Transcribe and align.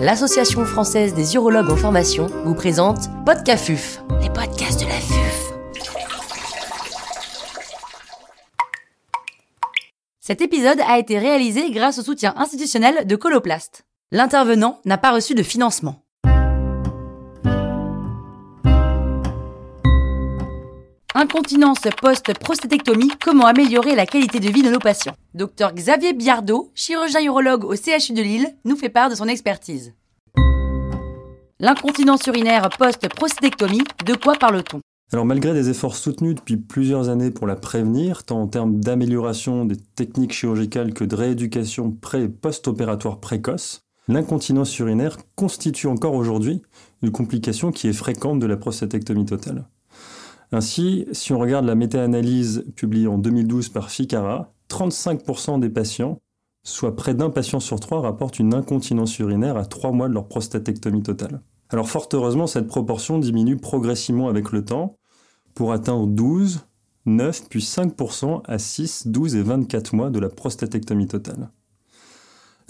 l'Association 0.00 0.64
française 0.64 1.12
des 1.14 1.34
urologues 1.34 1.70
en 1.70 1.76
formation 1.76 2.26
vous 2.44 2.54
présente 2.54 3.08
Podcafuf, 3.26 4.00
les 4.20 4.30
podcasts 4.30 4.80
de 4.80 4.86
la 4.86 4.92
FUF. 4.92 5.52
Cet 10.20 10.40
épisode 10.40 10.80
a 10.86 10.98
été 10.98 11.18
réalisé 11.18 11.70
grâce 11.72 11.98
au 11.98 12.02
soutien 12.02 12.32
institutionnel 12.36 13.06
de 13.06 13.16
Coloplast. 13.16 13.86
L'intervenant 14.12 14.80
n'a 14.84 14.98
pas 14.98 15.10
reçu 15.10 15.34
de 15.34 15.42
financement. 15.42 16.04
Incontinence 21.20 21.80
post-prostétectomie, 22.00 23.10
comment 23.20 23.46
améliorer 23.46 23.96
la 23.96 24.06
qualité 24.06 24.38
de 24.38 24.48
vie 24.50 24.62
de 24.62 24.70
nos 24.70 24.78
patients 24.78 25.16
Docteur 25.34 25.74
Xavier 25.74 26.12
Biardot, 26.12 26.70
chirurgien 26.76 27.20
urologue 27.24 27.64
au 27.64 27.74
CHU 27.74 28.12
de 28.12 28.22
Lille, 28.22 28.54
nous 28.64 28.76
fait 28.76 28.88
part 28.88 29.10
de 29.10 29.16
son 29.16 29.26
expertise. 29.26 29.94
L'incontinence 31.58 32.24
urinaire 32.28 32.68
post-prostétectomie, 32.78 33.82
de 34.06 34.14
quoi 34.14 34.36
parle-t-on? 34.36 34.78
Alors 35.12 35.24
malgré 35.24 35.54
des 35.54 35.68
efforts 35.68 35.96
soutenus 35.96 36.36
depuis 36.36 36.56
plusieurs 36.56 37.08
années 37.08 37.32
pour 37.32 37.48
la 37.48 37.56
prévenir, 37.56 38.22
tant 38.22 38.42
en 38.42 38.46
termes 38.46 38.78
d'amélioration 38.78 39.64
des 39.64 39.76
techniques 39.96 40.32
chirurgicales 40.32 40.94
que 40.94 41.02
de 41.02 41.16
rééducation 41.16 41.90
pré- 41.90 42.22
et 42.22 42.28
post-opératoire 42.28 43.18
précoce, 43.18 43.80
l'incontinence 44.06 44.78
urinaire 44.78 45.16
constitue 45.34 45.88
encore 45.88 46.14
aujourd'hui 46.14 46.62
une 47.02 47.10
complication 47.10 47.72
qui 47.72 47.88
est 47.88 47.92
fréquente 47.92 48.38
de 48.38 48.46
la 48.46 48.56
prostatectomie 48.56 49.26
totale. 49.26 49.66
Ainsi, 50.50 51.06
si 51.12 51.32
on 51.32 51.38
regarde 51.38 51.66
la 51.66 51.74
méta-analyse 51.74 52.64
publiée 52.74 53.06
en 53.06 53.18
2012 53.18 53.68
par 53.68 53.90
FICARA, 53.90 54.52
35% 54.70 55.60
des 55.60 55.68
patients, 55.68 56.20
soit 56.62 56.96
près 56.96 57.14
d'un 57.14 57.30
patient 57.30 57.60
sur 57.60 57.80
trois, 57.80 58.00
rapportent 58.00 58.38
une 58.38 58.54
incontinence 58.54 59.18
urinaire 59.18 59.56
à 59.56 59.66
trois 59.66 59.92
mois 59.92 60.08
de 60.08 60.14
leur 60.14 60.26
prostatectomie 60.26 61.02
totale. 61.02 61.42
Alors 61.70 61.88
fort 61.88 62.08
heureusement, 62.12 62.46
cette 62.46 62.66
proportion 62.66 63.18
diminue 63.18 63.56
progressivement 63.56 64.28
avec 64.28 64.52
le 64.52 64.64
temps 64.64 64.96
pour 65.54 65.72
atteindre 65.72 66.06
12, 66.06 66.60
9 67.04 67.48
puis 67.48 67.60
5% 67.60 68.40
à 68.44 68.58
6, 68.58 69.08
12 69.08 69.36
et 69.36 69.42
24 69.42 69.94
mois 69.94 70.10
de 70.10 70.18
la 70.18 70.28
prostatectomie 70.28 71.08
totale. 71.08 71.50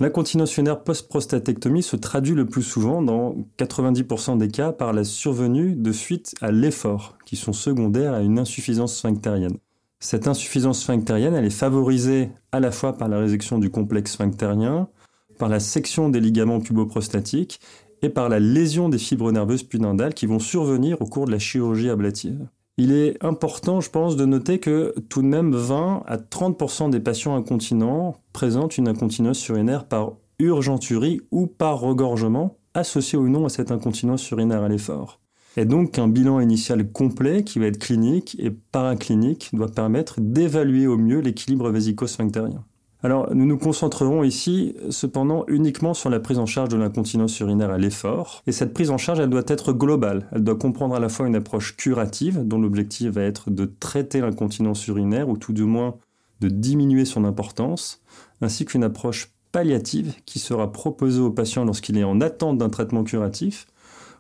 L'incontinence 0.01 0.55
urinaire 0.57 0.85
post-prostatectomie 0.85 1.83
se 1.83 1.97
traduit 1.97 2.35
le 2.35 2.47
plus 2.47 2.63
souvent, 2.63 3.03
dans 3.03 3.35
90% 3.59 4.39
des 4.39 4.47
cas, 4.47 4.71
par 4.71 4.93
la 4.93 5.03
survenue 5.03 5.75
de 5.75 5.91
fuites 5.91 6.37
à 6.41 6.53
l'effort, 6.53 7.19
qui 7.27 7.35
sont 7.35 7.53
secondaires 7.53 8.15
à 8.15 8.21
une 8.21 8.39
insuffisance 8.39 8.97
sphinctérienne. 8.97 9.57
Cette 9.99 10.29
insuffisance 10.29 10.83
sphinctérienne, 10.83 11.35
est 11.35 11.51
favorisée 11.51 12.31
à 12.53 12.61
la 12.61 12.71
fois 12.71 12.97
par 12.97 13.09
la 13.09 13.19
résection 13.19 13.59
du 13.59 13.71
complexe 13.71 14.13
sphinctérien, 14.13 14.89
par 15.37 15.49
la 15.49 15.59
section 15.59 16.09
des 16.09 16.21
ligaments 16.21 16.61
puboprostatiques 16.61 17.61
et 18.03 18.09
par 18.09 18.29
la 18.29 18.39
lésion 18.39 18.89
des 18.89 18.99
fibres 18.99 19.33
nerveuses 19.33 19.65
pudendales 19.65 20.15
qui 20.15 20.27
vont 20.27 20.39
survenir 20.39 21.03
au 21.03 21.07
cours 21.07 21.27
de 21.27 21.33
la 21.33 21.41
chirurgie 21.41 21.91
ablative. 21.91 22.47
Il 22.81 22.93
est 22.93 23.23
important, 23.25 23.81
je 23.81 23.91
pense, 23.91 24.15
de 24.15 24.25
noter 24.25 24.61
que 24.61 24.95
tout 25.09 25.21
de 25.21 25.27
même 25.27 25.53
20 25.53 26.05
à 26.07 26.17
30% 26.17 26.91
des 26.91 27.01
patients 27.01 27.35
incontinents 27.35 28.15
présentent 28.33 28.79
une 28.79 28.87
incontinence 28.87 29.49
urinaire 29.49 29.89
par 29.89 30.13
urgenturie 30.39 31.21
ou 31.33 31.49
par 31.49 31.81
regorgement, 31.81 32.57
associée 32.75 33.19
ou 33.19 33.29
non 33.29 33.47
à 33.47 33.49
cette 33.49 33.73
incontinence 33.73 34.31
urinaire 34.31 34.63
à 34.63 34.69
l'effort. 34.69 35.19
Et 35.57 35.65
donc 35.65 35.99
un 35.99 36.07
bilan 36.07 36.39
initial 36.39 36.89
complet, 36.93 37.43
qui 37.43 37.59
va 37.59 37.67
être 37.67 37.81
clinique 37.81 38.37
et 38.39 38.53
paraclinique, 38.53 39.51
doit 39.53 39.73
permettre 39.73 40.21
d'évaluer 40.21 40.87
au 40.87 40.97
mieux 40.97 41.19
l'équilibre 41.19 41.71
vésico-sphinctérien. 41.71 42.65
Alors, 43.05 43.33
nous 43.33 43.47
nous 43.47 43.59
concentrerons 43.59 44.25
ici 44.25 44.75
cependant 44.91 45.45
uniquement 45.47 45.95
sur 45.95 46.11
la 46.11 46.19
prise 46.19 46.41
en 46.41 46.47
charge 46.47 46.69
de 46.69 46.77
l'incontinence 46.77 47.39
urinaire 47.39 47.71
à 47.71 47.79
l'effort. 47.79 48.43
Et 48.49 48.53
cette 48.53 48.75
prise 48.75 48.91
en 48.91 48.99
charge, 48.99 49.21
elle 49.21 49.31
doit 49.31 49.45
être 49.47 49.73
globale. 49.73 50.27
Elle 50.33 50.43
doit 50.43 50.57
comprendre 50.57 50.97
à 50.97 51.01
la 51.01 51.09
fois 51.09 51.29
une 51.29 51.37
approche 51.37 51.77
curative, 51.77 52.41
dont 52.45 52.59
l'objectif 52.59 53.11
va 53.11 53.23
être 53.23 53.51
de 53.51 53.67
traiter 53.67 54.21
l'incontinence 54.21 54.85
urinaire, 54.89 55.29
ou 55.29 55.37
tout 55.37 55.53
du 55.53 55.63
moins 55.63 55.95
de 56.41 56.49
diminuer 56.49 57.05
son 57.05 57.25
importance, 57.25 58.03
ainsi 58.41 58.65
qu'une 58.65 58.85
approche 58.85 59.31
palliative 59.53 60.15
qui 60.27 60.41
sera 60.41 60.73
proposée 60.73 61.21
au 61.21 61.31
patient 61.31 61.65
lorsqu'il 61.65 61.99
est 61.99 62.05
en 62.05 62.21
attente 62.21 62.59
d'un 62.59 62.69
traitement 62.69 63.05
curatif, 63.05 63.67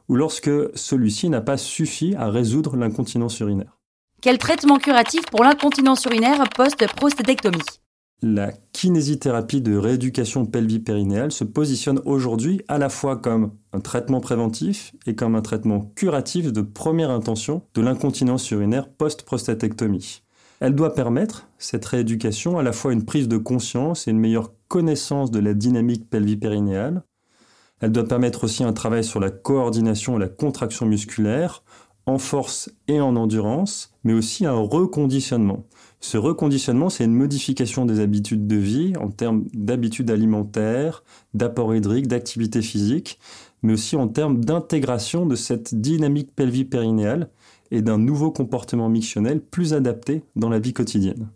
ou 0.08 0.14
lorsque 0.14 0.50
celui-ci 0.74 1.28
n'a 1.30 1.40
pas 1.40 1.56
suffi 1.56 2.14
à 2.14 2.30
résoudre 2.30 2.76
l'incontinence 2.76 3.40
urinaire. 3.40 3.76
Quel 4.22 4.38
traitement 4.38 4.78
curatif 4.78 5.26
pour 5.26 5.42
l'incontinence 5.42 6.04
urinaire 6.04 6.42
post-prostétectomie 6.56 7.58
la 8.22 8.52
kinésithérapie 8.72 9.60
de 9.60 9.76
rééducation 9.76 10.44
pelvipérinéale 10.44 11.30
se 11.30 11.44
positionne 11.44 12.00
aujourd'hui 12.04 12.62
à 12.66 12.78
la 12.78 12.88
fois 12.88 13.16
comme 13.16 13.52
un 13.72 13.80
traitement 13.80 14.20
préventif 14.20 14.92
et 15.06 15.14
comme 15.14 15.36
un 15.36 15.42
traitement 15.42 15.92
curatif 15.94 16.52
de 16.52 16.62
première 16.62 17.10
intention 17.10 17.62
de 17.74 17.80
l'incontinence 17.80 18.50
urinaire 18.50 18.88
post-prostatectomie. 18.88 20.22
Elle 20.60 20.74
doit 20.74 20.94
permettre, 20.94 21.46
cette 21.58 21.84
rééducation, 21.84 22.58
à 22.58 22.64
la 22.64 22.72
fois 22.72 22.92
une 22.92 23.04
prise 23.04 23.28
de 23.28 23.36
conscience 23.36 24.08
et 24.08 24.10
une 24.10 24.18
meilleure 24.18 24.52
connaissance 24.66 25.30
de 25.30 25.38
la 25.38 25.54
dynamique 25.54 26.10
pelvipérinéale. 26.10 27.04
Elle 27.80 27.92
doit 27.92 28.08
permettre 28.08 28.42
aussi 28.42 28.64
un 28.64 28.72
travail 28.72 29.04
sur 29.04 29.20
la 29.20 29.30
coordination 29.30 30.16
et 30.16 30.20
la 30.20 30.28
contraction 30.28 30.86
musculaire, 30.86 31.62
en 32.06 32.18
force 32.18 32.70
et 32.88 33.00
en 33.00 33.14
endurance, 33.14 33.92
mais 34.02 34.14
aussi 34.14 34.46
un 34.46 34.58
reconditionnement. 34.58 35.66
Ce 36.00 36.16
reconditionnement, 36.16 36.90
c'est 36.90 37.04
une 37.04 37.14
modification 37.14 37.84
des 37.84 38.00
habitudes 38.00 38.46
de 38.46 38.56
vie 38.56 38.92
en 39.00 39.10
termes 39.10 39.44
d'habitudes 39.52 40.10
alimentaires, 40.10 41.02
d'apport 41.34 41.74
hydrique, 41.74 42.06
d'activité 42.06 42.62
physique, 42.62 43.18
mais 43.62 43.72
aussi 43.72 43.96
en 43.96 44.08
termes 44.08 44.44
d'intégration 44.44 45.26
de 45.26 45.34
cette 45.34 45.74
dynamique 45.74 46.34
pelvipérinéale 46.34 47.30
et 47.70 47.82
d'un 47.82 47.98
nouveau 47.98 48.30
comportement 48.30 48.88
mictionnel 48.88 49.40
plus 49.40 49.74
adapté 49.74 50.22
dans 50.36 50.48
la 50.48 50.60
vie 50.60 50.72
quotidienne. 50.72 51.28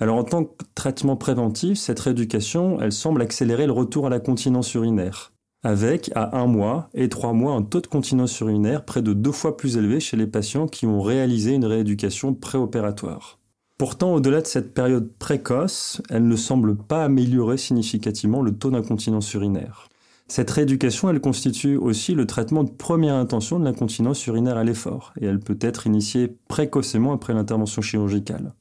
Alors 0.00 0.16
en 0.16 0.24
tant 0.24 0.44
que 0.44 0.64
traitement 0.74 1.16
préventif, 1.16 1.78
cette 1.78 2.00
rééducation, 2.00 2.80
elle 2.80 2.92
semble 2.92 3.20
accélérer 3.20 3.66
le 3.66 3.72
retour 3.72 4.06
à 4.06 4.10
la 4.10 4.18
continence 4.18 4.72
urinaire 4.72 5.32
avec 5.62 6.10
à 6.14 6.38
un 6.38 6.46
mois 6.46 6.88
et 6.94 7.08
trois 7.08 7.32
mois 7.32 7.54
un 7.54 7.62
taux 7.62 7.80
de 7.80 7.86
continence 7.86 8.38
urinaire 8.40 8.84
près 8.84 9.02
de 9.02 9.12
deux 9.12 9.32
fois 9.32 9.56
plus 9.56 9.76
élevé 9.76 10.00
chez 10.00 10.16
les 10.16 10.26
patients 10.26 10.66
qui 10.66 10.86
ont 10.86 11.02
réalisé 11.02 11.52
une 11.52 11.66
rééducation 11.66 12.34
préopératoire. 12.34 13.39
Pourtant, 13.80 14.12
au-delà 14.12 14.42
de 14.42 14.46
cette 14.46 14.74
période 14.74 15.10
précoce, 15.18 16.02
elle 16.10 16.28
ne 16.28 16.36
semble 16.36 16.76
pas 16.76 17.02
améliorer 17.02 17.56
significativement 17.56 18.42
le 18.42 18.52
taux 18.52 18.70
d'incontinence 18.70 19.32
urinaire. 19.32 19.88
Cette 20.28 20.50
rééducation, 20.50 21.08
elle 21.08 21.22
constitue 21.22 21.78
aussi 21.78 22.14
le 22.14 22.26
traitement 22.26 22.62
de 22.62 22.68
première 22.68 23.14
intention 23.14 23.58
de 23.58 23.64
l'incontinence 23.64 24.26
urinaire 24.26 24.58
à 24.58 24.64
l'effort, 24.64 25.14
et 25.18 25.24
elle 25.24 25.40
peut 25.40 25.56
être 25.62 25.86
initiée 25.86 26.36
précocement 26.46 27.14
après 27.14 27.32
l'intervention 27.32 27.80
chirurgicale. 27.80 28.52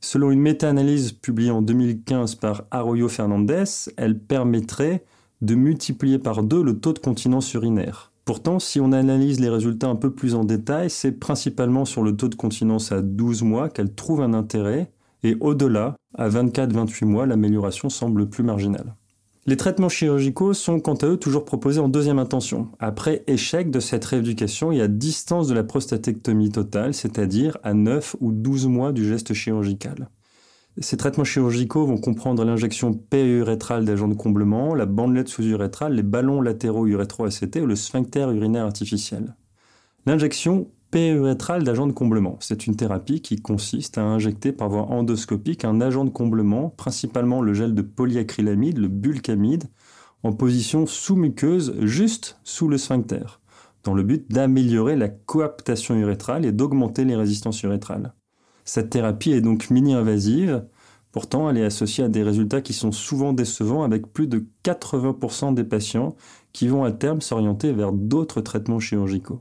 Selon 0.00 0.30
une 0.30 0.42
méta-analyse 0.42 1.10
publiée 1.10 1.50
en 1.50 1.60
2015 1.60 2.36
par 2.36 2.62
Arroyo 2.70 3.08
Fernandez, 3.08 3.64
elle 3.96 4.16
permettrait 4.16 5.04
de 5.42 5.56
multiplier 5.56 6.20
par 6.20 6.44
deux 6.44 6.62
le 6.62 6.78
taux 6.78 6.92
de 6.92 7.00
continence 7.00 7.52
urinaire. 7.52 8.07
Pourtant, 8.28 8.58
si 8.58 8.78
on 8.78 8.92
analyse 8.92 9.40
les 9.40 9.48
résultats 9.48 9.88
un 9.88 9.96
peu 9.96 10.12
plus 10.12 10.34
en 10.34 10.44
détail, 10.44 10.90
c'est 10.90 11.12
principalement 11.12 11.86
sur 11.86 12.02
le 12.02 12.14
taux 12.14 12.28
de 12.28 12.34
continence 12.34 12.92
à 12.92 13.00
12 13.00 13.42
mois 13.42 13.70
qu'elle 13.70 13.94
trouve 13.94 14.20
un 14.20 14.34
intérêt, 14.34 14.92
et 15.22 15.38
au-delà, 15.40 15.96
à 16.14 16.28
24-28 16.28 17.06
mois, 17.06 17.24
l'amélioration 17.24 17.88
semble 17.88 18.28
plus 18.28 18.42
marginale. 18.42 18.94
Les 19.46 19.56
traitements 19.56 19.88
chirurgicaux 19.88 20.52
sont 20.52 20.78
quant 20.78 20.96
à 20.96 21.06
eux 21.06 21.16
toujours 21.16 21.46
proposés 21.46 21.80
en 21.80 21.88
deuxième 21.88 22.18
intention, 22.18 22.68
après 22.80 23.24
échec 23.28 23.70
de 23.70 23.80
cette 23.80 24.04
rééducation 24.04 24.72
et 24.72 24.82
à 24.82 24.88
distance 24.88 25.48
de 25.48 25.54
la 25.54 25.64
prostatectomie 25.64 26.50
totale, 26.50 26.92
c'est-à-dire 26.92 27.56
à 27.62 27.72
9 27.72 28.16
ou 28.20 28.32
12 28.32 28.66
mois 28.66 28.92
du 28.92 29.08
geste 29.08 29.32
chirurgical. 29.32 30.10
Ces 30.80 30.96
traitements 30.96 31.24
chirurgicaux 31.24 31.86
vont 31.86 31.96
comprendre 31.96 32.44
l'injection 32.44 32.92
périurétrale 32.92 33.84
d'agents 33.84 34.06
de 34.06 34.14
comblement, 34.14 34.76
la 34.76 34.86
bandelette 34.86 35.28
sous-urétrale, 35.28 35.94
les 35.94 36.04
ballons 36.04 36.40
latéraux 36.40 36.86
urétro-ACT 36.86 37.56
ou 37.56 37.66
le 37.66 37.74
sphincter 37.74 38.28
urinaire 38.32 38.64
artificiel. 38.64 39.34
L'injection 40.06 40.70
périurétrale 40.92 41.64
d'agents 41.64 41.88
de 41.88 41.92
comblement, 41.92 42.36
c'est 42.40 42.68
une 42.68 42.76
thérapie 42.76 43.20
qui 43.20 43.36
consiste 43.36 43.98
à 43.98 44.02
injecter 44.02 44.52
par 44.52 44.68
voie 44.68 44.82
endoscopique 44.82 45.64
un 45.64 45.80
agent 45.80 46.04
de 46.04 46.10
comblement, 46.10 46.70
principalement 46.70 47.42
le 47.42 47.54
gel 47.54 47.74
de 47.74 47.82
polyacrylamide, 47.82 48.78
le 48.78 48.88
bulkamide, 48.88 49.64
en 50.22 50.32
position 50.32 50.86
sous-muqueuse 50.86 51.74
juste 51.80 52.38
sous 52.44 52.68
le 52.68 52.78
sphincter, 52.78 53.40
dans 53.82 53.94
le 53.94 54.04
but 54.04 54.30
d'améliorer 54.30 54.94
la 54.94 55.08
coaptation 55.08 55.96
urétrale 55.96 56.44
et 56.44 56.52
d'augmenter 56.52 57.04
les 57.04 57.16
résistances 57.16 57.62
urétrales. 57.64 58.14
Cette 58.68 58.90
thérapie 58.90 59.32
est 59.32 59.40
donc 59.40 59.70
mini-invasive, 59.70 60.62
pourtant 61.12 61.48
elle 61.48 61.58
est 61.58 61.64
associée 61.64 62.04
à 62.04 62.08
des 62.08 62.22
résultats 62.22 62.60
qui 62.60 62.72
sont 62.72 62.92
souvent 62.92 63.32
décevants 63.32 63.82
avec 63.82 64.12
plus 64.12 64.26
de 64.26 64.46
80% 64.64 65.54
des 65.54 65.64
patients 65.64 66.16
qui 66.52 66.68
vont 66.68 66.84
à 66.84 66.92
terme 66.92 67.20
s'orienter 67.20 67.72
vers 67.72 67.92
d'autres 67.92 68.40
traitements 68.40 68.80
chirurgicaux. 68.80 69.40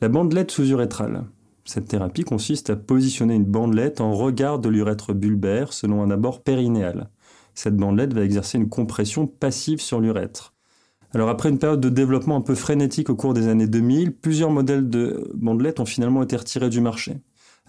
La 0.00 0.08
bandelette 0.08 0.50
sous-urétrale. 0.50 1.24
Cette 1.64 1.86
thérapie 1.86 2.24
consiste 2.24 2.70
à 2.70 2.76
positionner 2.76 3.34
une 3.34 3.44
bandelette 3.44 4.00
en 4.00 4.14
regard 4.14 4.58
de 4.58 4.68
l'urètre 4.68 5.12
bulbaire 5.12 5.72
selon 5.72 6.02
un 6.02 6.10
abord 6.10 6.42
périnéal. 6.42 7.08
Cette 7.54 7.76
bandelette 7.76 8.14
va 8.14 8.24
exercer 8.24 8.58
une 8.58 8.68
compression 8.68 9.26
passive 9.26 9.80
sur 9.80 10.00
l'urètre. 10.00 10.54
Alors 11.14 11.28
après 11.28 11.50
une 11.50 11.58
période 11.58 11.80
de 11.80 11.90
développement 11.90 12.36
un 12.36 12.40
peu 12.40 12.54
frénétique 12.54 13.10
au 13.10 13.16
cours 13.16 13.34
des 13.34 13.48
années 13.48 13.66
2000, 13.66 14.16
plusieurs 14.16 14.50
modèles 14.50 14.88
de 14.88 15.30
bandelettes 15.34 15.78
ont 15.78 15.86
finalement 15.86 16.22
été 16.22 16.36
retirés 16.36 16.70
du 16.70 16.80
marché. 16.80 17.18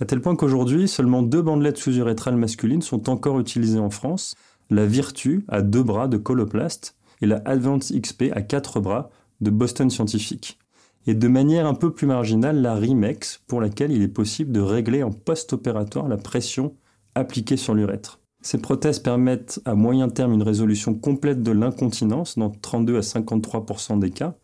À 0.01 0.05
tel 0.05 0.21
point 0.21 0.35
qu'aujourd'hui, 0.35 0.87
seulement 0.87 1.21
deux 1.21 1.43
bandelettes 1.43 1.77
sous-urétrales 1.77 2.35
masculines 2.35 2.81
sont 2.81 3.11
encore 3.11 3.39
utilisées 3.39 3.79
en 3.79 3.91
France, 3.91 4.33
la 4.71 4.87
Virtu 4.87 5.45
à 5.47 5.61
deux 5.61 5.83
bras 5.83 6.07
de 6.07 6.17
Coloplast 6.17 6.95
et 7.21 7.27
la 7.27 7.41
Advance 7.45 7.93
XP 7.93 8.31
à 8.33 8.41
quatre 8.41 8.79
bras 8.79 9.11
de 9.41 9.51
Boston 9.51 9.91
Scientific. 9.91 10.57
Et 11.05 11.13
de 11.13 11.27
manière 11.27 11.67
un 11.67 11.75
peu 11.75 11.93
plus 11.93 12.07
marginale, 12.07 12.61
la 12.61 12.73
Rimex, 12.73 13.43
pour 13.45 13.61
laquelle 13.61 13.91
il 13.91 14.01
est 14.01 14.07
possible 14.07 14.51
de 14.51 14.61
régler 14.61 15.03
en 15.03 15.11
post-opératoire 15.11 16.07
la 16.07 16.17
pression 16.17 16.75
appliquée 17.13 17.57
sur 17.57 17.75
l'urètre. 17.75 18.19
Ces 18.41 18.57
prothèses 18.57 18.99
permettent 18.99 19.61
à 19.63 19.75
moyen 19.75 20.09
terme 20.09 20.33
une 20.33 20.43
résolution 20.43 20.95
complète 20.95 21.43
de 21.43 21.51
l'incontinence 21.51 22.37
dans 22.37 22.49
32 22.49 22.97
à 22.97 23.01
53% 23.01 23.99
des 23.99 24.09
cas 24.09 24.35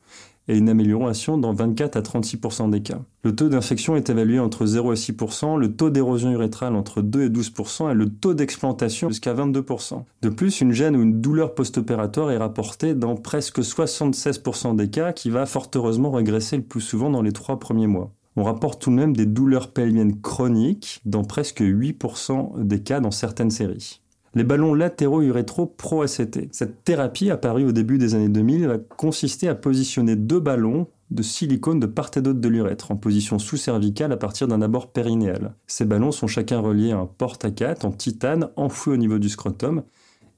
et 0.50 0.58
une 0.58 0.68
amélioration 0.68 1.38
dans 1.38 1.54
24 1.54 1.96
à 1.96 2.02
36% 2.02 2.72
des 2.72 2.82
cas. 2.82 3.00
Le 3.24 3.36
taux 3.36 3.50
d'infection 3.50 3.96
est 3.96 4.10
évalué 4.10 4.40
entre 4.40 4.66
0 4.66 4.94
et 4.94 4.96
6%, 4.96 5.58
le 5.58 5.76
taux 5.76 5.92
d'érosion 5.92 6.32
urétrale 6.32 6.76
entre 6.76 7.02
2 7.02 7.24
et 7.24 7.30
12% 7.30 7.92
et 7.92 7.94
le 7.94 8.10
taux 8.10 8.34
d'explantation 8.34 9.10
jusqu'à 9.10 9.36
22%. 9.36 10.04
De 10.24 10.30
plus, 10.30 10.60
une 10.62 10.72
gêne 10.72 10.96
ou 10.96 11.04
une 11.04 11.22
douleur 11.22 11.54
post-opératoire 11.54 12.32
est 12.32 12.38
rapportée 12.38 12.96
dans 12.96 13.16
presque 13.16 13.60
76% 13.60 14.76
des 14.76 14.90
cas 14.90 15.14
qui 15.14 15.30
va 15.30 15.46
fort 15.46 15.70
heureusement 15.76 16.12
régresser 16.12 16.58
le 16.58 16.64
plus 16.64 16.82
souvent 16.82 17.12
dans 17.12 17.22
les 17.22 17.32
trois 17.32 17.60
premiers 17.60 17.88
mois. 17.88 18.12
On 18.36 18.44
rapporte 18.44 18.82
tout 18.82 18.90
de 18.90 18.96
même 18.96 19.16
des 19.16 19.28
douleurs 19.28 19.72
pelviennes 19.72 20.20
chroniques 20.20 21.02
dans 21.06 21.24
presque 21.24 21.62
8% 21.62 22.64
des 22.64 22.82
cas 22.82 23.02
dans 23.02 23.12
certaines 23.12 23.52
séries. 23.52 24.02
Les 24.36 24.44
ballons 24.44 24.76
latéraux 24.76 25.22
urétro 25.22 25.66
pro-ACT. 25.66 26.50
Cette 26.52 26.84
thérapie, 26.84 27.32
apparue 27.32 27.66
au 27.66 27.72
début 27.72 27.98
des 27.98 28.14
années 28.14 28.30
2000, 28.30 28.68
va 28.68 28.78
consister 28.78 29.48
à 29.48 29.56
positionner 29.56 30.16
deux 30.16 30.40
ballons 30.40 30.88
de 31.10 31.24
silicone 31.24 31.80
de 31.80 31.88
part 31.88 32.12
et 32.16 32.22
d'autre 32.22 32.40
de 32.40 32.48
l'urètre, 32.48 32.92
en 32.92 32.96
position 32.96 33.40
sous-cervicale 33.40 34.12
à 34.12 34.18
partir 34.18 34.48
d'un 34.48 34.62
abord 34.62 34.92
périnéal. 34.92 35.56
Ces 35.66 35.86
ballons 35.86 36.12
sont 36.12 36.28
chacun 36.28 36.60
reliés 36.60 36.92
à 36.92 37.00
un 37.00 37.08
porte-à-4 37.08 37.88
en 37.88 37.92
titane 37.92 38.50
enfoui 38.56 38.94
au 38.94 38.98
niveau 38.98 39.18
du 39.18 39.30
scrotum 39.30 39.82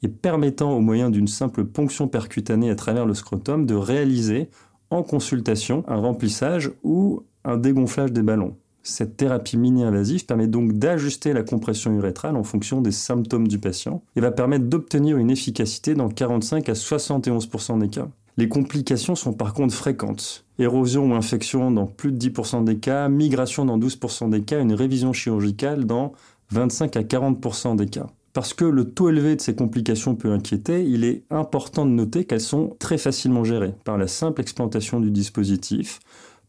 et 0.03 0.07
permettant, 0.07 0.71
au 0.71 0.79
moyen 0.79 1.09
d'une 1.09 1.27
simple 1.27 1.65
ponction 1.65 2.07
percutanée 2.07 2.69
à 2.69 2.75
travers 2.75 3.05
le 3.05 3.13
scrotum, 3.13 3.65
de 3.65 3.75
réaliser 3.75 4.49
en 4.89 5.03
consultation 5.03 5.83
un 5.87 5.97
remplissage 5.97 6.71
ou 6.83 7.23
un 7.43 7.57
dégonflage 7.57 8.11
des 8.11 8.23
ballons. 8.23 8.55
Cette 8.83 9.15
thérapie 9.15 9.57
mini-invasive 9.57 10.25
permet 10.25 10.47
donc 10.47 10.73
d'ajuster 10.73 11.33
la 11.33 11.43
compression 11.43 11.91
urétrale 11.93 12.35
en 12.35 12.43
fonction 12.43 12.81
des 12.81 12.91
symptômes 12.91 13.47
du 13.47 13.59
patient 13.59 14.01
et 14.15 14.21
va 14.21 14.31
permettre 14.31 14.65
d'obtenir 14.65 15.17
une 15.17 15.29
efficacité 15.29 15.93
dans 15.93 16.09
45 16.09 16.67
à 16.69 16.73
71% 16.73 17.79
des 17.79 17.89
cas. 17.89 18.07
Les 18.37 18.49
complications 18.49 19.15
sont 19.15 19.33
par 19.33 19.53
contre 19.53 19.75
fréquentes. 19.75 20.45
Érosion 20.57 21.11
ou 21.11 21.13
infection 21.13 21.69
dans 21.69 21.85
plus 21.85 22.11
de 22.11 22.29
10% 22.29 22.63
des 22.63 22.77
cas, 22.77 23.07
migration 23.07 23.65
dans 23.65 23.77
12% 23.77 24.29
des 24.29 24.41
cas, 24.41 24.61
une 24.61 24.73
révision 24.73 25.13
chirurgicale 25.13 25.85
dans 25.85 26.13
25 26.51 26.97
à 26.97 27.01
40% 27.01 27.75
des 27.75 27.87
cas. 27.87 28.07
Parce 28.33 28.53
que 28.53 28.63
le 28.63 28.85
taux 28.85 29.09
élevé 29.09 29.35
de 29.35 29.41
ces 29.41 29.55
complications 29.55 30.15
peut 30.15 30.31
inquiéter, 30.31 30.85
il 30.85 31.03
est 31.03 31.23
important 31.29 31.85
de 31.85 31.91
noter 31.91 32.23
qu'elles 32.23 32.39
sont 32.39 32.75
très 32.79 32.97
facilement 32.97 33.43
gérées 33.43 33.73
par 33.83 33.97
la 33.97 34.07
simple 34.07 34.39
explantation 34.39 35.01
du 35.01 35.11
dispositif, 35.11 35.99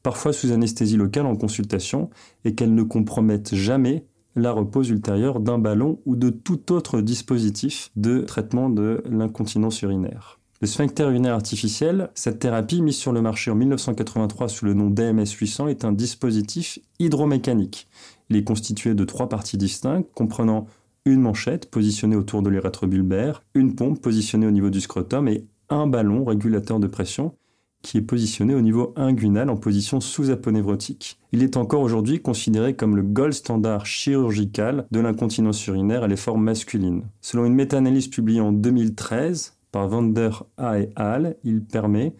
parfois 0.02 0.32
sous 0.32 0.52
anesthésie 0.52 0.96
locale 0.96 1.26
en 1.26 1.37
consultation, 1.37 2.10
et 2.44 2.54
qu'elles 2.54 2.75
ne 2.75 2.82
compromettent 2.82 3.54
jamais 3.54 4.06
la 4.34 4.52
repose 4.52 4.90
ultérieure 4.90 5.40
d'un 5.40 5.58
ballon 5.58 5.99
ou 6.06 6.16
de 6.16 6.31
tout 6.31 6.72
autre 6.72 7.00
dispositif 7.00 7.90
de 7.96 8.20
traitement 8.20 8.70
de 8.70 9.02
l'incontinence 9.08 9.82
urinaire. 9.82 10.38
Le 10.60 10.69
sphincter 10.69 11.02
urinaire 11.02 11.34
artificiel, 11.34 12.10
cette 12.14 12.38
thérapie 12.38 12.82
mise 12.82 12.96
sur 12.96 13.12
le 13.12 13.20
marché 13.20 13.50
en 13.50 13.56
1983 13.56 14.49
sous 14.49 14.64
le 14.64 14.75
nom 14.75 14.90
d'AMS 14.90 15.26
800, 15.26 15.66
est 15.66 15.84
un 15.84 15.93
dispositif 15.93 16.78
hydromécanique. 17.00 17.88
Il 18.31 18.37
est 18.37 18.44
constitué 18.44 18.94
de 18.94 19.05
trois 19.05 19.28
parties 19.28 19.56
distinctes 19.56 20.08
comprenant 20.14 20.66
une 21.05 21.20
manchette 21.20 21.69
positionnée 21.69 22.14
autour 22.14 22.43
de 22.43 22.48
l'urètre 22.48 22.87
bulbaire, 22.87 23.43
une 23.55 23.75
pompe 23.75 24.00
positionnée 24.00 24.46
au 24.46 24.52
niveau 24.52 24.70
du 24.70 24.81
scrotum 24.81 25.26
et 25.26 25.44
un 25.69 25.88
ballon 25.88 26.25
régulateur 26.25 26.78
de 26.78 26.87
pression 26.87 27.34
qui 27.82 27.99
est 27.99 28.02
positionné 28.02 28.55
au 28.55 28.61
niveau 28.61 28.93
inguinal 28.96 29.50
en 29.50 29.56
position 29.56 30.00
sous-aponévrotique. 30.00 31.19
Il 31.32 31.43
est 31.43 31.56
encore 31.56 31.82
aujourd'hui 31.82 32.20
considéré 32.20 32.75
comme 32.75 32.96
le 32.96 33.02
gold 33.02 33.32
standard 33.32 33.87
chirurgical 33.87 34.87
de 34.90 35.00
l'incontinence 35.00 35.67
urinaire 35.67 36.05
à 36.05 36.08
l'effort 36.08 36.38
masculine. 36.38 37.02
Selon 37.20 37.44
une 37.44 37.55
méta-analyse 37.55 38.08
publiée 38.08 38.40
en 38.40 38.52
2013 38.52 39.56
par 39.73 39.88
Vander 39.88 40.31
A 40.56 40.79
et 40.79 40.90
al, 40.96 41.37
il 41.44 41.62
permet 41.64 42.14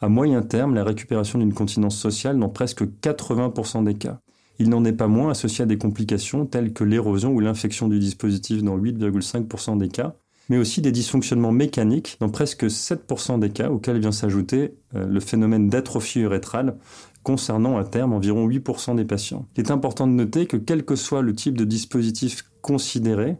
à 0.00 0.08
moyen 0.08 0.42
terme 0.42 0.74
la 0.74 0.84
récupération 0.84 1.38
d'une 1.38 1.54
continence 1.54 1.96
sociale 1.96 2.38
dans 2.38 2.48
presque 2.48 2.82
80% 2.82 3.84
des 3.84 3.94
cas. 3.94 4.18
Il 4.58 4.68
n'en 4.68 4.84
est 4.84 4.92
pas 4.92 5.08
moins 5.08 5.30
associé 5.30 5.64
à 5.64 5.66
des 5.66 5.78
complications 5.78 6.46
telles 6.46 6.72
que 6.72 6.84
l'érosion 6.84 7.32
ou 7.32 7.40
l'infection 7.40 7.88
du 7.88 7.98
dispositif 7.98 8.62
dans 8.62 8.78
8,5% 8.78 9.78
des 9.78 9.88
cas, 9.88 10.14
mais 10.48 10.58
aussi 10.58 10.80
des 10.80 10.92
dysfonctionnements 10.92 11.52
mécaniques 11.52 12.16
dans 12.20 12.28
presque 12.28 12.64
7% 12.64 13.38
des 13.38 13.50
cas 13.50 13.70
auxquels 13.70 13.98
vient 13.98 14.12
s'ajouter 14.12 14.74
euh, 14.94 15.06
le 15.06 15.20
phénomène 15.20 15.68
d'atrophie 15.68 16.20
urétrale 16.20 16.76
concernant 17.22 17.78
à 17.78 17.84
terme 17.84 18.12
environ 18.12 18.48
8% 18.48 18.96
des 18.96 19.04
patients. 19.04 19.46
Il 19.56 19.60
est 19.60 19.70
important 19.70 20.06
de 20.06 20.12
noter 20.12 20.46
que 20.46 20.56
quel 20.56 20.84
que 20.84 20.96
soit 20.96 21.22
le 21.22 21.34
type 21.34 21.56
de 21.56 21.64
dispositif 21.64 22.44
considéré, 22.60 23.36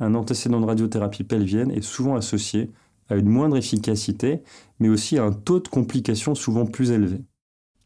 un 0.00 0.14
antécédent 0.14 0.60
de 0.60 0.66
radiothérapie 0.66 1.24
pelvienne 1.24 1.70
est 1.70 1.82
souvent 1.82 2.16
associé 2.16 2.70
à 3.08 3.14
une 3.14 3.28
moindre 3.28 3.56
efficacité, 3.56 4.42
mais 4.80 4.88
aussi 4.88 5.18
à 5.18 5.24
un 5.24 5.32
taux 5.32 5.60
de 5.60 5.68
complications 5.68 6.34
souvent 6.34 6.66
plus 6.66 6.90
élevé. 6.90 7.18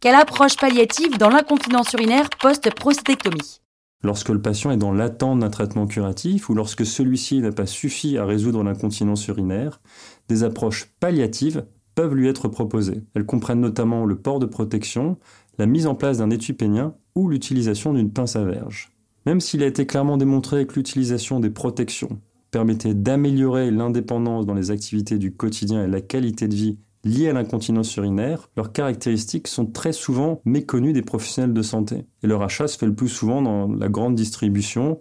Quelle 0.01 0.15
approche 0.15 0.57
palliative 0.57 1.19
dans 1.19 1.29
l'incontinence 1.29 1.93
urinaire 1.93 2.31
post-prostétectomie 2.41 3.61
Lorsque 4.03 4.31
le 4.31 4.41
patient 4.41 4.71
est 4.71 4.79
dans 4.79 4.93
l'attente 4.93 5.41
d'un 5.41 5.51
traitement 5.51 5.87
curatif 5.87 6.49
ou 6.49 6.55
lorsque 6.55 6.87
celui-ci 6.87 7.41
n'a 7.41 7.53
pas 7.53 7.67
suffi 7.67 8.17
à 8.17 8.25
résoudre 8.25 8.63
l'incontinence 8.63 9.27
urinaire, 9.29 9.81
des 10.29 10.43
approches 10.43 10.95
palliatives 11.01 11.67
peuvent 11.95 12.15
lui 12.15 12.29
être 12.29 12.49
proposées. 12.49 13.03
Elles 13.15 13.27
comprennent 13.27 13.61
notamment 13.61 14.07
le 14.07 14.17
port 14.17 14.39
de 14.39 14.47
protection, 14.47 15.19
la 15.59 15.67
mise 15.67 15.87
en 15.87 15.95
place 15.95 16.19
d'un 16.19 16.31
étui 16.31 16.55
pénien 16.55 16.95
ou 17.15 17.29
l'utilisation 17.29 17.93
d'une 17.93 18.11
pince 18.11 18.37
à 18.37 18.45
verge. 18.45 18.91
Même 19.27 19.41
s'il 19.41 19.63
a 19.63 19.67
été 19.67 19.85
clairement 19.85 20.17
démontré 20.17 20.67
que 20.67 20.77
l'utilisation 20.77 21.41
des 21.41 21.51
protections 21.51 22.21
permettait 22.51 22.95
d'améliorer 22.95 23.71
l'indépendance 23.71 24.47
dans 24.47 24.55
les 24.55 24.71
activités 24.71 25.19
du 25.19 25.35
quotidien 25.35 25.85
et 25.85 25.89
la 25.89 26.01
qualité 26.01 26.49
de 26.49 26.55
vie 26.55 26.79
liées 27.05 27.29
à 27.29 27.33
l'incontinence 27.33 27.95
urinaire, 27.97 28.49
leurs 28.57 28.73
caractéristiques 28.73 29.49
sont 29.49 29.67
très 29.67 29.93
souvent 29.93 30.41
méconnues 30.45 30.93
des 30.93 31.03
professionnels 31.03 31.55
de 31.55 31.63
santé. 31.63 32.07
Et 32.23 32.27
leur 32.27 32.43
achat 32.43 32.69
se 32.69 32.79
fait 32.79 32.87
le 32.87 32.95
plus 32.95 33.09
souvent 33.09 33.43
dans 33.43 33.69
la 33.69 33.89
grande 33.89 34.15
distribution 34.15 35.01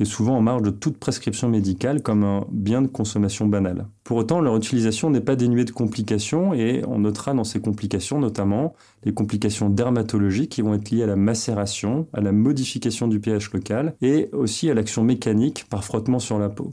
et 0.00 0.04
souvent 0.04 0.36
en 0.36 0.42
marge 0.42 0.62
de 0.62 0.70
toute 0.70 0.98
prescription 0.98 1.48
médicale 1.48 2.02
comme 2.02 2.22
un 2.22 2.46
bien 2.52 2.82
de 2.82 2.86
consommation 2.86 3.46
banal. 3.46 3.88
Pour 4.04 4.18
autant, 4.18 4.40
leur 4.40 4.56
utilisation 4.56 5.10
n'est 5.10 5.20
pas 5.20 5.36
dénuée 5.36 5.64
de 5.64 5.70
complications 5.70 6.54
et 6.54 6.82
on 6.86 7.00
notera 7.00 7.34
dans 7.34 7.44
ces 7.44 7.60
complications 7.60 8.20
notamment 8.20 8.74
les 9.04 9.12
complications 9.12 9.70
dermatologiques 9.70 10.52
qui 10.52 10.62
vont 10.62 10.74
être 10.74 10.90
liées 10.90 11.02
à 11.02 11.06
la 11.06 11.16
macération, 11.16 12.06
à 12.12 12.20
la 12.20 12.32
modification 12.32 13.08
du 13.08 13.20
pH 13.20 13.52
local 13.52 13.96
et 14.00 14.28
aussi 14.32 14.70
à 14.70 14.74
l'action 14.74 15.02
mécanique 15.02 15.66
par 15.68 15.84
frottement 15.84 16.20
sur 16.20 16.38
la 16.38 16.48
peau. 16.48 16.70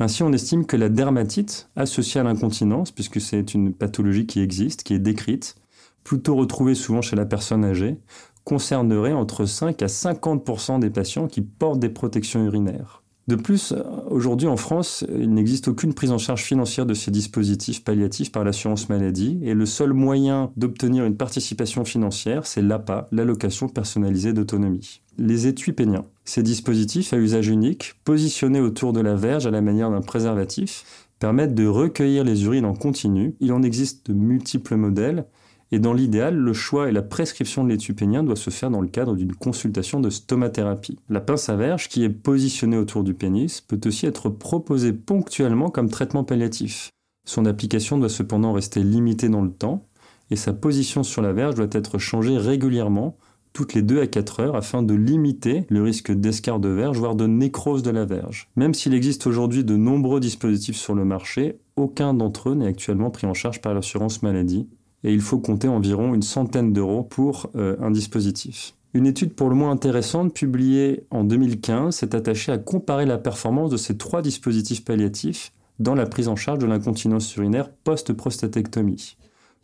Ainsi, 0.00 0.22
on 0.22 0.32
estime 0.32 0.64
que 0.64 0.76
la 0.76 0.88
dermatite 0.88 1.70
associée 1.74 2.20
à 2.20 2.24
l'incontinence, 2.24 2.92
puisque 2.92 3.20
c'est 3.20 3.54
une 3.54 3.72
pathologie 3.72 4.26
qui 4.26 4.40
existe, 4.40 4.84
qui 4.84 4.94
est 4.94 5.00
décrite, 5.00 5.56
plutôt 6.04 6.36
retrouvée 6.36 6.74
souvent 6.74 7.02
chez 7.02 7.16
la 7.16 7.26
personne 7.26 7.64
âgée, 7.64 7.98
concernerait 8.44 9.12
entre 9.12 9.44
5 9.44 9.82
à 9.82 9.86
50% 9.86 10.78
des 10.78 10.90
patients 10.90 11.26
qui 11.26 11.42
portent 11.42 11.80
des 11.80 11.90
protections 11.90 12.44
urinaires. 12.44 13.02
De 13.26 13.34
plus, 13.34 13.74
aujourd'hui 14.08 14.48
en 14.48 14.56
France, 14.56 15.04
il 15.06 15.34
n'existe 15.34 15.68
aucune 15.68 15.92
prise 15.92 16.12
en 16.12 16.18
charge 16.18 16.44
financière 16.44 16.86
de 16.86 16.94
ces 16.94 17.10
dispositifs 17.10 17.84
palliatifs 17.84 18.32
par 18.32 18.42
l'assurance 18.42 18.88
maladie 18.88 19.38
et 19.42 19.52
le 19.52 19.66
seul 19.66 19.92
moyen 19.92 20.50
d'obtenir 20.56 21.04
une 21.04 21.16
participation 21.16 21.84
financière, 21.84 22.46
c'est 22.46 22.62
l'APA, 22.62 23.06
l'allocation 23.12 23.68
personnalisée 23.68 24.32
d'autonomie. 24.32 25.02
Les 25.18 25.48
étuis 25.48 25.72
péniens. 25.72 26.06
Ces 26.24 26.44
dispositifs 26.44 27.12
à 27.12 27.18
usage 27.18 27.48
unique, 27.48 27.94
positionnés 28.04 28.60
autour 28.60 28.92
de 28.92 29.00
la 29.00 29.16
verge 29.16 29.46
à 29.46 29.50
la 29.50 29.60
manière 29.60 29.90
d'un 29.90 30.00
préservatif, 30.00 31.08
permettent 31.18 31.56
de 31.56 31.66
recueillir 31.66 32.22
les 32.22 32.44
urines 32.44 32.64
en 32.64 32.74
continu. 32.74 33.34
Il 33.40 33.52
en 33.52 33.62
existe 33.62 34.06
de 34.08 34.14
multiples 34.14 34.76
modèles 34.76 35.26
et 35.70 35.78
dans 35.78 35.92
l'idéal, 35.92 36.34
le 36.34 36.52
choix 36.52 36.88
et 36.88 36.92
la 36.92 37.02
prescription 37.02 37.62
de 37.62 37.68
l'étui 37.68 37.92
pénien 37.92 38.22
doit 38.22 38.36
se 38.36 38.50
faire 38.50 38.70
dans 38.70 38.80
le 38.80 38.88
cadre 38.88 39.14
d'une 39.14 39.34
consultation 39.34 40.00
de 40.00 40.08
stomathérapie. 40.08 40.98
La 41.10 41.20
pince 41.20 41.48
à 41.50 41.56
verge, 41.56 41.88
qui 41.88 42.04
est 42.04 42.08
positionnée 42.08 42.78
autour 42.78 43.04
du 43.04 43.12
pénis, 43.12 43.60
peut 43.60 43.80
aussi 43.84 44.06
être 44.06 44.30
proposée 44.30 44.94
ponctuellement 44.94 45.68
comme 45.68 45.90
traitement 45.90 46.24
palliatif. 46.24 46.90
Son 47.26 47.44
application 47.44 47.98
doit 47.98 48.08
cependant 48.08 48.54
rester 48.54 48.82
limitée 48.82 49.28
dans 49.28 49.42
le 49.42 49.50
temps, 49.50 49.86
et 50.30 50.36
sa 50.36 50.54
position 50.54 51.02
sur 51.02 51.20
la 51.20 51.32
verge 51.32 51.56
doit 51.56 51.68
être 51.72 51.98
changée 51.98 52.38
régulièrement, 52.38 53.18
toutes 53.58 53.74
les 53.74 53.82
2 53.82 54.02
à 54.02 54.06
4 54.06 54.38
heures, 54.38 54.54
afin 54.54 54.84
de 54.84 54.94
limiter 54.94 55.64
le 55.68 55.82
risque 55.82 56.12
d'escarre 56.12 56.60
de 56.60 56.68
verge, 56.68 56.96
voire 56.96 57.16
de 57.16 57.26
nécrose 57.26 57.82
de 57.82 57.90
la 57.90 58.04
verge. 58.04 58.48
Même 58.54 58.72
s'il 58.72 58.94
existe 58.94 59.26
aujourd'hui 59.26 59.64
de 59.64 59.74
nombreux 59.74 60.20
dispositifs 60.20 60.76
sur 60.76 60.94
le 60.94 61.04
marché, 61.04 61.58
aucun 61.74 62.14
d'entre 62.14 62.50
eux 62.50 62.54
n'est 62.54 62.68
actuellement 62.68 63.10
pris 63.10 63.26
en 63.26 63.34
charge 63.34 63.60
par 63.60 63.74
l'assurance 63.74 64.22
maladie 64.22 64.68
et 65.02 65.12
il 65.12 65.20
faut 65.20 65.40
compter 65.40 65.66
environ 65.66 66.14
une 66.14 66.22
centaine 66.22 66.72
d'euros 66.72 67.02
pour 67.02 67.50
euh, 67.56 67.74
un 67.80 67.90
dispositif. 67.90 68.74
Une 68.94 69.08
étude 69.08 69.34
pour 69.34 69.48
le 69.48 69.56
moins 69.56 69.72
intéressante 69.72 70.32
publiée 70.32 71.02
en 71.10 71.24
2015 71.24 71.96
s'est 71.96 72.14
attachée 72.14 72.52
à 72.52 72.58
comparer 72.58 73.06
la 73.06 73.18
performance 73.18 73.70
de 73.70 73.76
ces 73.76 73.96
trois 73.96 74.22
dispositifs 74.22 74.84
palliatifs 74.84 75.52
dans 75.80 75.96
la 75.96 76.06
prise 76.06 76.28
en 76.28 76.36
charge 76.36 76.60
de 76.60 76.66
l'incontinence 76.66 77.34
urinaire 77.34 77.72
post-prostatectomie. 77.82 79.16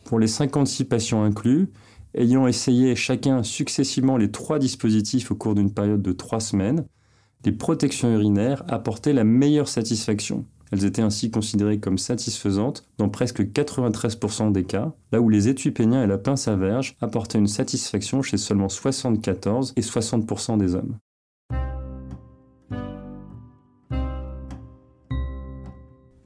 Pour 0.02 0.18
les 0.18 0.26
56 0.26 0.84
patients 0.84 1.22
inclus, 1.22 1.68
ayant 2.14 2.46
essayé 2.46 2.94
chacun 2.96 3.42
successivement 3.42 4.16
les 4.16 4.30
trois 4.30 4.58
dispositifs 4.58 5.30
au 5.30 5.34
cours 5.34 5.54
d'une 5.54 5.72
période 5.72 6.02
de 6.02 6.12
trois 6.12 6.40
semaines, 6.40 6.86
les 7.44 7.52
protections 7.52 8.12
urinaires 8.12 8.64
apportaient 8.68 9.12
la 9.12 9.24
meilleure 9.24 9.68
satisfaction. 9.68 10.46
Elles 10.72 10.84
étaient 10.84 11.02
ainsi 11.02 11.30
considérées 11.30 11.78
comme 11.78 11.98
satisfaisantes 11.98 12.88
dans 12.98 13.08
presque 13.08 13.42
93% 13.42 14.50
des 14.50 14.64
cas, 14.64 14.92
là 15.12 15.20
où 15.20 15.28
les 15.28 15.48
étuis 15.48 15.70
péniens 15.70 16.02
et 16.02 16.06
la 16.06 16.18
pince 16.18 16.48
à 16.48 16.56
verge 16.56 16.96
apportaient 17.00 17.38
une 17.38 17.46
satisfaction 17.46 18.22
chez 18.22 18.38
seulement 18.38 18.68
74 18.68 19.74
et 19.76 19.82
60% 19.82 20.58
des 20.58 20.74
hommes. 20.74 20.96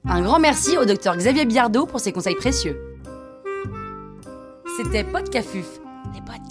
Un 0.04 0.23
grand 0.23 0.38
merci 0.38 0.78
au 0.78 0.87
docteur 0.87 1.16
Xavier 1.16 1.45
Biardot 1.45 1.85
pour 1.85 2.00
ses 2.00 2.12
conseils 2.12 2.37
précieux. 2.37 2.88
C'était 4.78 5.02
Podcafuf, 5.02 5.80
les 6.14 6.20
podcasts. 6.20 6.48